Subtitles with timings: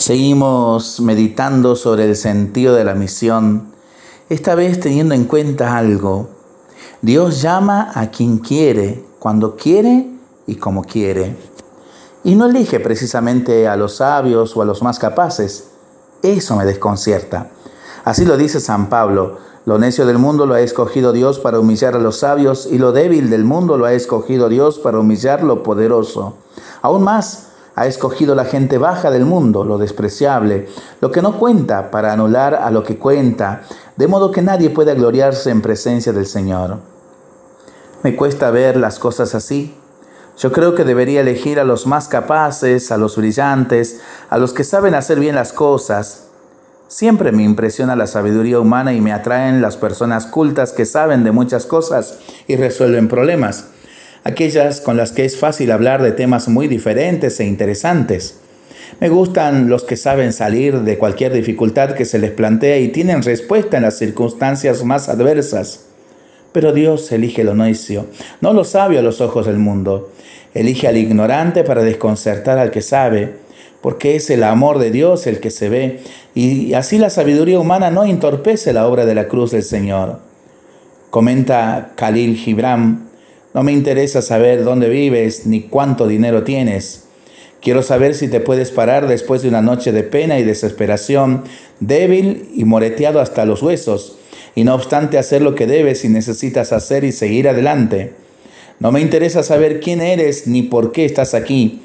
[0.00, 3.66] Seguimos meditando sobre el sentido de la misión,
[4.30, 6.30] esta vez teniendo en cuenta algo.
[7.02, 10.08] Dios llama a quien quiere, cuando quiere
[10.46, 11.36] y como quiere.
[12.24, 15.68] Y no elige precisamente a los sabios o a los más capaces.
[16.22, 17.50] Eso me desconcierta.
[18.02, 19.36] Así lo dice San Pablo.
[19.66, 22.92] Lo necio del mundo lo ha escogido Dios para humillar a los sabios y lo
[22.92, 26.36] débil del mundo lo ha escogido Dios para humillar lo poderoso.
[26.80, 27.49] Aún más,
[27.80, 30.68] ha escogido la gente baja del mundo, lo despreciable,
[31.00, 33.62] lo que no cuenta, para anular a lo que cuenta,
[33.96, 36.76] de modo que nadie pueda gloriarse en presencia del Señor.
[38.02, 39.74] Me cuesta ver las cosas así.
[40.36, 44.64] Yo creo que debería elegir a los más capaces, a los brillantes, a los que
[44.64, 46.26] saben hacer bien las cosas.
[46.86, 51.32] Siempre me impresiona la sabiduría humana y me atraen las personas cultas que saben de
[51.32, 53.68] muchas cosas y resuelven problemas
[54.24, 58.40] aquellas con las que es fácil hablar de temas muy diferentes e interesantes.
[59.00, 63.22] Me gustan los que saben salir de cualquier dificultad que se les plantea y tienen
[63.22, 65.86] respuesta en las circunstancias más adversas.
[66.52, 68.06] Pero Dios elige lo necio,
[68.40, 70.10] no lo sabio a los ojos del mundo.
[70.52, 73.36] Elige al ignorante para desconcertar al que sabe,
[73.80, 76.00] porque es el amor de Dios el que se ve,
[76.34, 80.18] y así la sabiduría humana no entorpece la obra de la cruz del Señor.
[81.10, 83.09] Comenta Khalil Gibran,
[83.52, 87.04] no me interesa saber dónde vives ni cuánto dinero tienes.
[87.60, 91.44] Quiero saber si te puedes parar después de una noche de pena y desesperación,
[91.80, 94.16] débil y moreteado hasta los huesos,
[94.54, 98.14] y no obstante hacer lo que debes y necesitas hacer y seguir adelante.
[98.78, 101.82] No me interesa saber quién eres ni por qué estás aquí.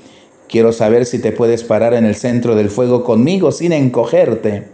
[0.47, 4.67] Quiero saber si te puedes parar en el centro del fuego conmigo sin encogerte.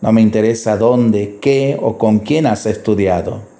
[0.00, 3.57] No me interesa dónde, qué o con quién has estudiado.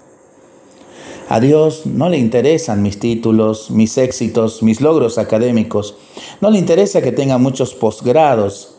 [1.31, 5.95] A Dios no le interesan mis títulos, mis éxitos, mis logros académicos.
[6.41, 8.77] No le interesa que tenga muchos posgrados.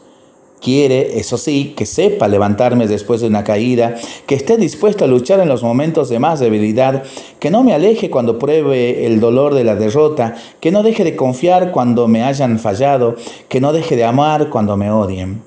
[0.59, 5.39] Quiere, eso sí, que sepa levantarme después de una caída, que esté dispuesto a luchar
[5.41, 7.03] en los momentos de más debilidad,
[7.39, 11.15] que no me aleje cuando pruebe el dolor de la derrota, que no deje de
[11.15, 13.15] confiar cuando me hayan fallado,
[13.47, 15.43] que no deje de amar cuando me odien.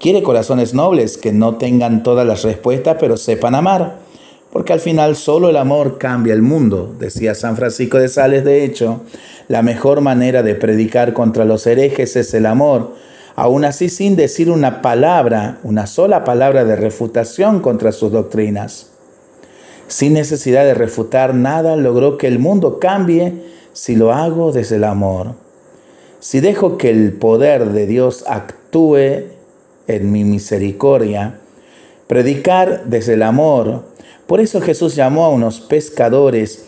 [0.00, 4.11] Quiere corazones nobles que no tengan todas las respuestas, pero sepan amar
[4.52, 8.44] porque al final solo el amor cambia el mundo, decía San Francisco de Sales.
[8.44, 9.00] De hecho,
[9.48, 12.92] la mejor manera de predicar contra los herejes es el amor,
[13.34, 18.90] aún así sin decir una palabra, una sola palabra de refutación contra sus doctrinas.
[19.88, 23.32] Sin necesidad de refutar nada, logró que el mundo cambie
[23.72, 25.34] si lo hago desde el amor.
[26.20, 29.28] Si dejo que el poder de Dios actúe
[29.86, 31.38] en mi misericordia,
[32.06, 33.84] predicar desde el amor,
[34.32, 36.64] por eso Jesús llamó a unos pescadores,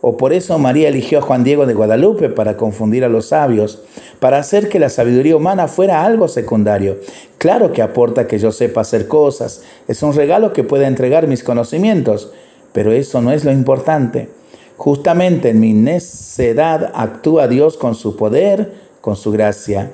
[0.00, 3.82] o por eso María eligió a Juan Diego de Guadalupe para confundir a los sabios,
[4.20, 6.98] para hacer que la sabiduría humana fuera algo secundario.
[7.38, 11.42] Claro que aporta que yo sepa hacer cosas, es un regalo que pueda entregar mis
[11.42, 12.30] conocimientos,
[12.72, 14.28] pero eso no es lo importante.
[14.76, 19.90] Justamente en mi necedad actúa Dios con su poder, con su gracia.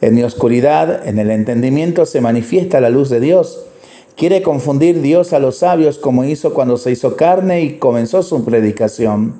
[0.00, 3.66] En mi oscuridad, en el entendimiento, se manifiesta la luz de Dios.
[4.16, 8.44] Quiere confundir Dios a los sabios como hizo cuando se hizo carne y comenzó su
[8.44, 9.34] predicación.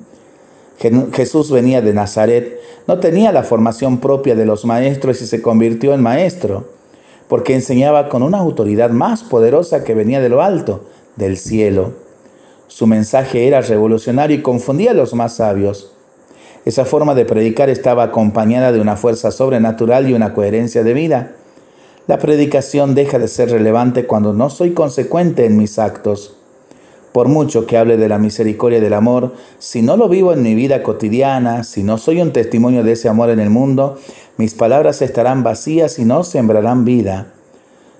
[1.13, 5.93] Jesús venía de Nazaret, no tenía la formación propia de los maestros y se convirtió
[5.93, 6.65] en maestro,
[7.27, 10.85] porque enseñaba con una autoridad más poderosa que venía de lo alto,
[11.17, 11.93] del cielo.
[12.67, 15.93] Su mensaje era revolucionario y confundía a los más sabios.
[16.65, 21.35] Esa forma de predicar estaba acompañada de una fuerza sobrenatural y una coherencia de vida.
[22.07, 26.35] La predicación deja de ser relevante cuando no soy consecuente en mis actos.
[27.11, 30.55] Por mucho que hable de la misericordia del amor, si no lo vivo en mi
[30.55, 33.97] vida cotidiana, si no soy un testimonio de ese amor en el mundo,
[34.37, 37.33] mis palabras estarán vacías y no sembrarán vida.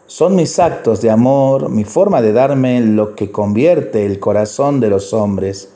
[0.07, 4.89] Son mis actos de amor, mi forma de darme lo que convierte el corazón de
[4.89, 5.69] los hombres.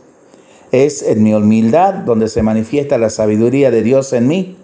[0.72, 4.58] Es en mi humildad donde se manifiesta la sabiduría de Dios en mí.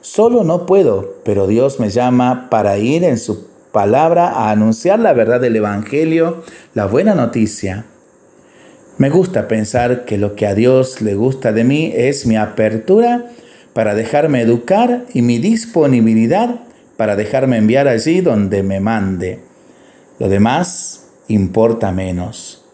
[0.00, 5.12] Solo no puedo, pero Dios me llama para ir en su palabra a anunciar la
[5.12, 6.42] verdad del Evangelio,
[6.74, 7.84] la buena noticia.
[8.96, 13.30] Me gusta pensar que lo que a Dios le gusta de mí es mi apertura
[13.72, 16.60] para dejarme educar y mi disponibilidad
[16.96, 19.40] para dejarme enviar allí donde me mande.
[20.18, 22.64] Lo demás importa menos.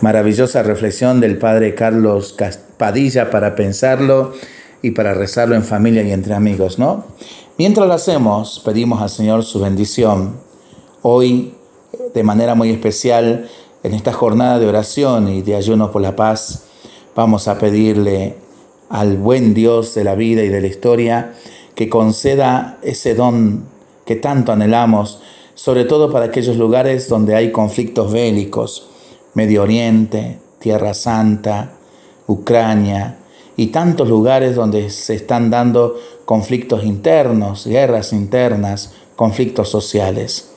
[0.00, 2.36] Maravillosa reflexión del padre Carlos
[2.76, 4.32] Padilla para pensarlo
[4.82, 7.04] y para rezarlo en familia y entre amigos, ¿no?
[7.56, 10.34] Mientras lo hacemos, pedimos al Señor su bendición.
[11.02, 11.54] Hoy,
[12.12, 13.48] de manera muy especial,
[13.84, 16.64] en esta jornada de oración y de ayuno por la paz,
[17.14, 18.36] vamos a pedirle
[18.88, 21.34] al buen Dios de la vida y de la historia
[21.74, 23.64] que conceda ese don
[24.04, 25.20] que tanto anhelamos,
[25.54, 28.88] sobre todo para aquellos lugares donde hay conflictos bélicos,
[29.34, 31.72] Medio Oriente, Tierra Santa,
[32.26, 33.18] Ucrania
[33.56, 40.50] y tantos lugares donde se están dando conflictos internos, guerras internas, conflictos sociales.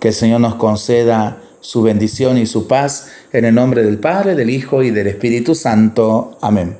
[0.00, 4.34] Que el Señor nos conceda su bendición y su paz en el nombre del Padre,
[4.34, 6.36] del Hijo y del Espíritu Santo.
[6.40, 6.76] Amén.